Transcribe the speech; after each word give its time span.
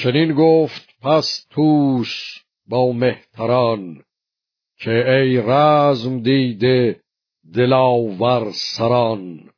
چنین 0.00 0.34
گفت 0.34 0.88
پس 1.02 1.46
توس 1.50 2.38
با 2.66 2.92
مهتران 2.92 4.02
که 4.76 4.90
ای 4.90 5.36
رزم 5.36 6.20
دیده 6.20 7.00
دلاور 7.54 8.50
سران. 8.52 9.50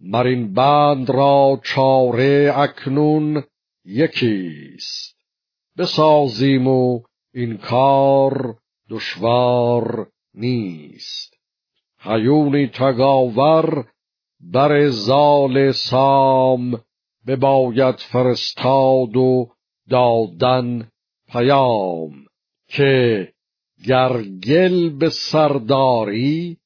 مرین 0.00 0.54
بند 0.54 1.10
را 1.10 1.60
چاره 1.64 2.52
اکنون 2.56 3.42
یکیست. 3.84 5.16
بسازیم 5.78 6.66
و 6.66 7.02
این 7.34 7.56
کار 7.56 8.58
دشوار 8.90 10.10
نیست. 10.34 11.34
هیونی 11.98 12.66
تگاور 12.66 13.84
بر 14.40 14.88
زال 14.88 15.72
سام 15.72 16.80
بباید 17.26 17.96
فرستاد 17.96 19.16
و 19.16 19.48
دادن 19.92 20.88
پیام 21.32 22.26
که 22.68 23.32
گر 23.86 24.22
گل 24.22 24.90
به 24.90 25.08
سرداری 25.08 26.56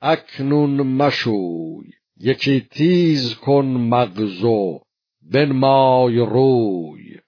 اکنون 0.00 0.82
مشوی. 0.82 1.92
یکی 2.20 2.60
تیز 2.60 3.34
کن 3.34 3.64
مغزو 3.64 4.80
بنمای 5.22 6.18
روی. 6.18 7.20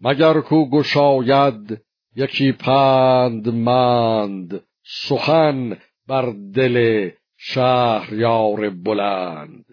مگر 0.00 0.40
کو 0.40 0.70
گشاید 0.70 1.80
یکی 2.16 2.52
پند 2.52 3.48
مند 3.48 4.64
سخن 4.84 5.76
بر 6.08 6.34
دل 6.54 7.10
شهریار 7.36 8.70
بلند؟ 8.70 9.64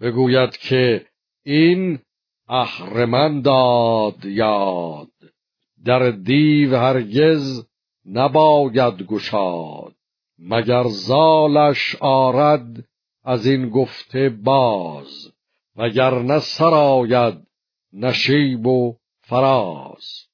بگوید 0.00 0.56
که 0.56 1.06
این 1.44 1.98
اهرمن 2.48 3.40
داد 3.40 4.24
یاد. 4.24 5.08
در 5.84 6.10
دیو 6.10 6.76
هرگز 6.76 7.66
نباید 8.06 9.02
گشاد. 9.02 9.94
مگر 10.38 10.84
زالش 10.84 11.96
آرد 12.00 12.84
از 13.24 13.46
این 13.46 13.68
گفته 13.68 14.28
باز 14.28 15.32
وگر 15.76 16.22
نه 16.22 16.38
سراید 16.38 17.46
نشیب 17.92 18.66
و 18.66 18.96
فراز. 19.20 20.26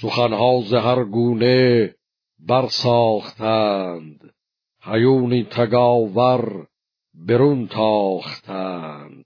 سخنها 0.00 0.60
ز 0.60 0.74
هر 0.74 1.04
گونه 1.04 1.94
برساختند 2.38 4.34
هیونی 4.82 5.44
تگاور 5.44 6.66
برون 7.14 7.66
تاختند. 7.66 9.24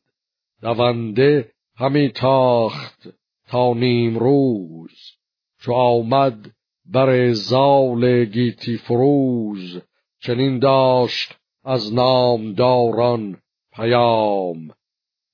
دونده 0.62 1.53
همی 1.77 2.08
تاخت 2.08 3.08
تا 3.48 3.75
نیم 3.75 4.19
روز 4.19 5.16
چو 5.61 5.72
آمد 5.72 6.50
بر 6.84 7.33
زال 7.33 8.25
گیتی 8.25 8.77
فروز 8.77 9.83
چنین 10.20 10.58
داشت 10.58 11.38
از 11.64 11.94
نامداران 11.94 13.42
پیام 13.72 14.70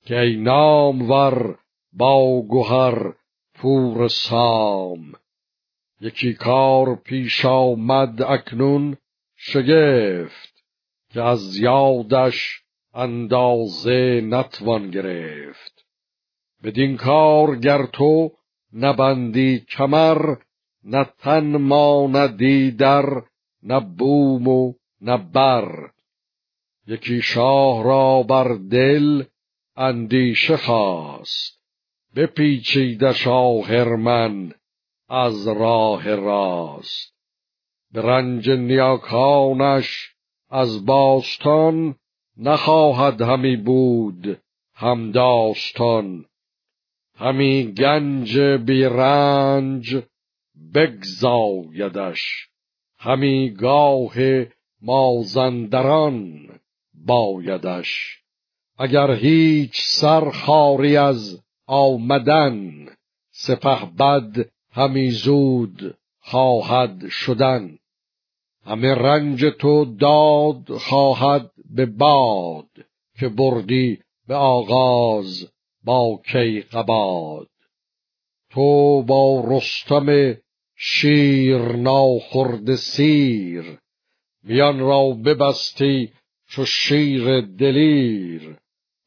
که 0.04 0.20
ای 0.20 0.36
نامور 0.36 1.58
با 1.92 2.42
گهر 2.50 3.12
پور 3.54 4.08
سام. 4.08 5.12
یکی 6.00 6.34
کار 6.34 6.96
پیش 6.96 7.44
آمد 7.44 8.22
اکنون 8.22 8.96
شگفت 9.36 10.64
که 11.12 11.22
از 11.22 11.56
یادش 11.56 12.65
اندازه 12.96 14.20
نتوان 14.24 14.90
گرفت. 14.90 15.84
بدین 16.64 16.96
کار 16.96 17.56
گر 17.56 17.86
تو 17.86 18.30
نبندی 18.72 19.58
کمر 19.58 20.36
نه 20.84 21.04
تن 21.18 21.56
ماندی 21.56 22.70
در 22.70 23.22
نه 23.62 23.80
بوم 23.80 24.48
و 24.48 24.72
نه 25.00 25.16
بر. 25.16 25.90
یکی 26.86 27.22
شاه 27.22 27.84
را 27.84 28.22
بر 28.22 28.58
دل 28.70 29.24
اندیشه 29.76 30.56
خواست. 30.56 31.60
بپیچیدش 32.16 33.26
آهرمن 33.26 34.52
از 35.08 35.48
راه 35.48 36.14
راست. 36.14 37.14
به 37.92 38.02
رنج 38.02 38.50
نیاکانش 38.50 40.14
از 40.50 40.86
باستان 40.86 41.94
نخواهد 42.38 43.22
همی 43.22 43.56
بود 43.56 44.40
هم 44.74 45.12
داستان 45.12 46.24
همی 47.14 47.72
گنج 47.72 48.38
بی 48.38 48.84
رنج 48.84 50.02
بگزایدش. 50.74 52.48
همی 52.98 53.50
گاه 53.50 54.14
مازندران 54.82 56.48
بایدش. 56.94 58.22
اگر 58.78 59.10
هیچ 59.10 59.80
سر 59.80 60.30
خاری 60.30 60.96
از 60.96 61.42
آمدن 61.66 62.86
سپه 63.30 63.86
بد 63.98 64.48
همی 64.72 65.10
زود 65.10 65.96
خواهد 66.20 67.08
شدن. 67.08 67.78
همه 68.66 68.94
رنج 68.94 69.44
تو 69.44 69.84
داد 69.84 70.78
خواهد 70.78 71.50
به 71.70 71.86
باد 71.86 72.70
که 73.18 73.28
بردی 73.28 73.98
به 74.28 74.34
آغاز 74.34 75.50
با 75.84 76.20
کیقباد 76.32 77.48
تو 78.50 79.02
با 79.02 79.44
رستم 79.48 80.36
شیر 80.76 81.58
ناخورد 81.58 82.74
سیر 82.74 83.78
میان 84.44 84.78
را 84.78 85.10
ببستی 85.10 86.12
چو 86.48 86.64
شیر 86.64 87.40
دلیر. 87.40 88.56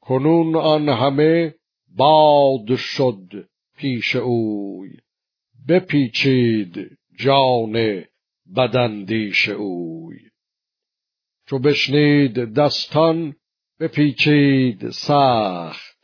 کنون 0.02 0.56
آن 0.56 0.90
همه 0.90 1.56
باد 1.96 2.76
شد 2.76 3.47
پیش 3.78 4.16
اوی 4.16 4.90
بپیچید 5.68 6.97
جان 7.20 8.03
بدندیش 8.55 9.49
اوی. 9.49 10.19
چو 11.47 11.59
بشنید 11.59 12.53
دستان 12.53 13.35
بپیچید 13.79 14.89
سخت 14.89 15.97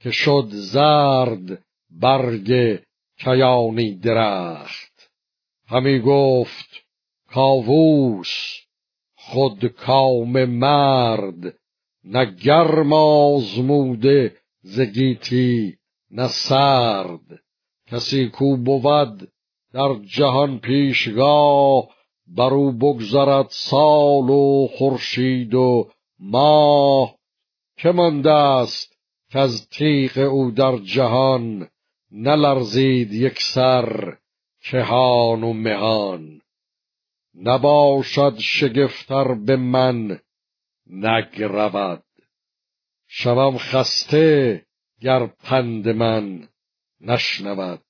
که 0.00 0.10
شد 0.10 0.48
زرد 0.50 1.64
برگ 1.90 2.80
کیانی 3.18 3.94
درخت. 3.94 5.10
همی 5.66 6.00
گفت 6.00 6.84
کاووس 7.28 8.60
خود 9.16 9.64
کام 9.64 10.44
مرد 10.44 11.58
نه 12.04 12.24
گرم 12.24 12.92
آزموده 12.92 14.36
ز 14.62 14.80
گیتی 14.80 15.76
نه 16.10 16.28
کسی 17.86 18.28
کو 18.28 18.56
بود 18.56 19.33
در 19.74 19.94
جهان 19.94 20.58
پیشگاه 20.58 21.88
بر 22.26 22.54
او 22.54 22.72
بگذرد 22.72 23.46
سال 23.48 24.30
و 24.30 24.66
خورشید 24.66 25.54
و 25.54 25.90
ماه. 26.18 27.14
که 27.76 27.90
مانده 27.90 28.30
است 28.30 28.98
از 29.32 29.68
تیغ 29.68 30.18
او 30.18 30.50
در 30.50 30.76
جهان 30.76 31.68
نلرزید 32.12 33.12
یک 33.12 33.42
سر 33.42 34.16
کهان 34.60 35.42
و 35.42 35.52
مهان. 35.52 36.40
نباشد 37.34 38.38
شگفتر 38.38 39.34
به 39.34 39.56
من 39.56 40.20
نگرود. 40.86 42.04
شوم 43.08 43.58
خسته 43.58 44.66
گر 45.00 45.26
پند 45.26 45.88
من 45.88 46.48
نشنود. 47.00 47.83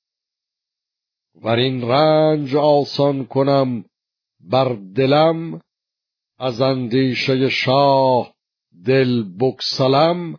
ور 1.42 1.58
این 1.58 1.82
رنج 1.88 2.56
آسان 2.56 3.24
کنم 3.24 3.84
بر 4.40 4.76
دلم 4.94 5.60
از 6.38 6.60
اندیشه 6.60 7.48
شاه 7.48 8.34
دل 8.84 9.24
بکسلم 9.40 10.38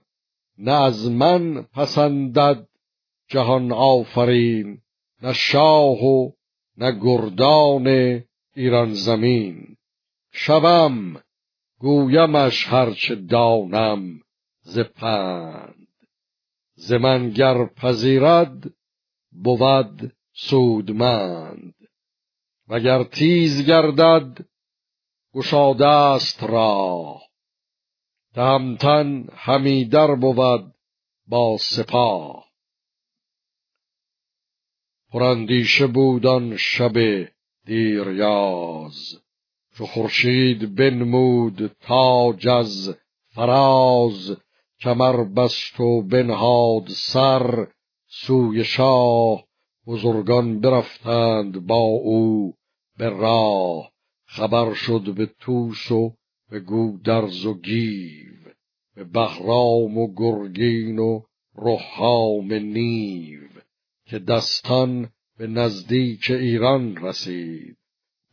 نه 0.58 0.72
از 0.72 1.12
من 1.12 1.62
پسندد 1.62 2.68
جهان 3.28 3.72
آفرین 3.72 4.82
نه 5.22 5.34
شاه 5.34 6.04
و 6.04 6.32
نه 6.78 6.92
گردان 6.92 7.88
ایران 8.56 8.94
زمین. 8.94 9.78
شوم 10.32 11.22
گویمش 11.80 12.68
هرچه 12.68 13.16
دانم 13.16 14.22
ز 14.62 14.80
پند. 14.80 15.88
ز 16.76 16.94
من 16.94 17.30
گر 17.30 17.66
پذیرد 17.66 18.74
بود 19.32 20.14
سودمند. 20.38 21.76
وگر 22.68 23.04
تیز 23.04 23.66
گردد 23.66 24.46
گشاده 25.34 25.88
است 25.88 26.44
راه. 26.44 27.22
تهمتن 28.34 29.28
همی 29.34 29.86
در 29.86 30.16
بود 30.16 30.74
با 31.28 31.58
سپاه. 31.60 32.46
پراندیشه 35.12 35.88
بودان 35.88 36.58
شب 36.58 37.28
دیریاز. 37.66 39.22
چو 39.78 39.86
خورشید 39.86 40.76
بنمود 40.76 41.76
تاج 41.82 42.48
از 42.48 42.98
فراز. 43.28 44.38
کمر 44.80 45.24
بست 45.24 45.80
و 45.80 46.02
بنهاد 46.02 46.88
سر 46.88 47.68
سوی 48.08 48.64
شاه. 48.64 49.45
بزرگان 49.88 50.60
برفتند 50.60 51.68
با 51.68 51.76
او. 51.76 52.54
به 52.98 53.10
راه 53.10 53.92
خبر 54.26 54.74
شد 54.74 55.14
به 55.16 55.26
توس 55.40 55.92
و 55.92 56.14
به 56.50 56.60
گودرز 56.60 57.46
و 57.46 57.54
گیو 57.54 58.34
به 58.96 59.04
بهرام 59.04 59.98
و 59.98 60.14
گرگین 60.16 61.00
و 61.00 61.22
رهام 61.56 62.54
نیو 62.54 63.50
که 64.06 64.20
دستان 64.20 65.10
به 65.38 65.48
نزدیک 65.48 66.32
ایران 66.32 66.96
رسید. 66.96 67.78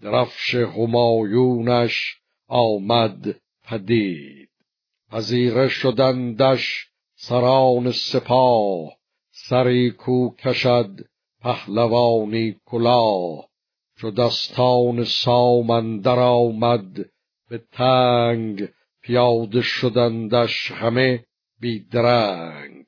درفش 0.01 0.55
همایونش 0.55 2.21
آمد 2.49 3.41
پدید. 3.65 4.51
پذیره 5.11 5.69
شدندش 5.69 6.89
سران 7.15 7.93
سپاه 7.93 8.93
سری 9.31 9.91
کو 9.91 10.35
کشد 10.35 11.12
پهلوانی 11.43 12.57
کلاه 12.67 13.49
چو 13.99 14.11
دستان 14.11 15.05
سامندر 15.05 16.19
آمد 16.19 17.11
به 17.49 17.59
تنگ 17.73 18.69
پیاده 19.03 19.63
شدندش 19.63 20.71
همه 20.71 21.25
بیدرنگ. 21.61 22.85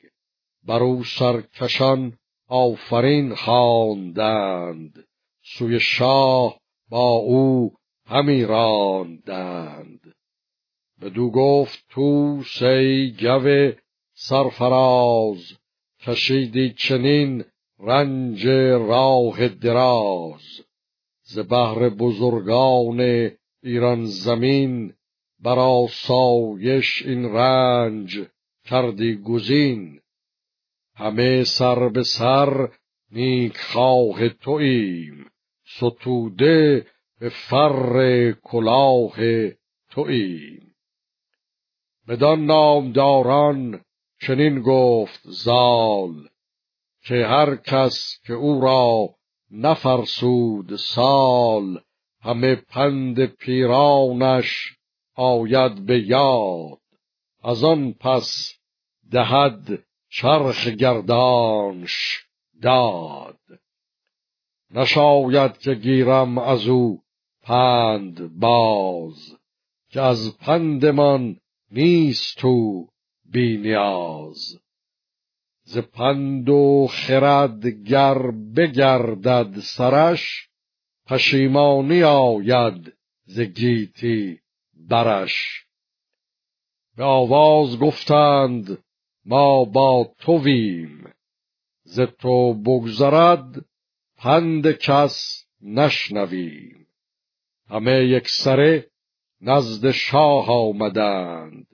بر 0.66 0.82
او 0.82 1.04
سرکشان 1.04 2.18
آفرین 2.48 3.34
خواندند 3.34 5.04
سوی 5.42 5.80
شاه 5.80 6.60
با 6.88 7.08
او 7.08 7.74
همی 8.06 8.44
راندند. 8.44 10.14
بدو 11.00 11.30
گفت 11.30 11.84
تو 11.88 12.42
سی 12.42 13.16
گو 13.20 13.72
سرفراز 14.14 15.52
کشیدی 16.00 16.74
چنین 16.78 17.44
رنج 17.86 18.46
راه 18.88 19.48
دراز 19.48 20.42
ز 21.22 21.38
بهر 21.38 21.88
بزرگان 21.88 23.31
ایران 23.62 24.04
زمین 24.04 24.94
بر 25.40 25.58
آسایش 25.58 27.02
این 27.06 27.25
رنج 27.25 28.26
کردی 28.64 29.16
گزین. 29.16 30.00
همه 30.94 31.44
سر 31.44 31.88
به 31.88 32.02
سر 32.02 32.69
نیک 33.12 33.56
خواه 33.56 34.28
توییم 34.28 35.30
ستوده 35.66 36.87
به 37.20 37.28
فر 37.28 38.32
کلاه 38.32 39.14
توییم. 39.90 40.75
بدان 42.08 42.46
نامداران 42.46 43.80
چنین 44.20 44.60
گفت 44.60 45.20
زال 45.25 46.28
که 47.04 47.14
هر 47.14 47.56
کس 47.56 48.20
که 48.26 48.32
او 48.32 48.60
را 48.60 49.14
نفرسود 49.50 50.76
سال 50.76 51.80
همه 52.20 52.54
پند 52.54 53.24
پیرانش 53.24 54.76
آید 55.14 55.86
به 55.86 56.08
یاد. 56.08 56.80
از 57.42 57.64
آن 57.64 57.92
پس 57.92 58.52
دهد 59.10 59.84
چرخ 60.10 60.68
گردانش 60.68 62.24
داد. 62.62 63.40
نشاید 64.70 65.58
که 65.58 65.74
گیرم 65.74 66.38
از 66.38 66.66
او 66.68 67.02
پند 67.42 68.38
باز 68.38 69.36
که 69.90 70.00
از 70.00 70.38
پندمان 70.38 71.40
نیست 71.70 72.38
تو 72.38 72.88
بی 73.24 73.56
نیاز. 73.56 74.63
ز 75.64 75.78
پند 75.78 76.49
و 76.49 76.87
خرد 76.90 77.66
گر 77.66 78.31
بگردد 78.56 79.61
سرش 79.61 80.49
پشیمانی 81.06 82.02
آید 82.02 82.93
ز 83.25 83.40
گیتی 83.40 84.40
برش. 84.75 85.66
به 86.96 87.05
آواز 87.05 87.78
گفتند 87.78 88.84
ما 89.25 89.64
با 89.64 90.14
تویم 90.19 91.12
ز 91.82 92.00
تو 92.00 92.55
بگذرد 92.55 93.64
پند 94.16 94.70
کس 94.70 95.46
نشنویم. 95.62 96.87
همه 97.70 98.05
یکسره 98.05 98.90
نزد 99.40 99.90
شاه 99.90 100.50
آمدند 100.50 101.66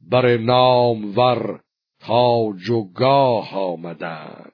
بر 0.00 0.36
نامور 0.36 1.63
تاج 2.06 2.70
و 2.70 2.84
گاه 2.84 3.54
آمدند. 3.54 4.53